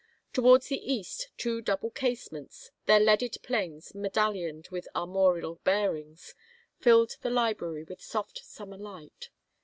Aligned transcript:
Towards 0.33 0.69
the 0.69 0.91
east 0.93 1.29
two 1.37 1.61
double 1.61 1.91
casements, 1.91 2.71
their 2.87 2.99
leaded 2.99 3.37
panes 3.43 3.93
medal 3.93 4.33
Honed 4.33 4.69
with 4.71 4.87
armorial 4.95 5.59
bearings, 5.63 6.33
filled 6.79 7.17
the 7.21 7.29
library 7.29 7.83
with 7.83 8.01
soft 8.01 8.43
summer 8.43 8.77
light. 8.77 9.29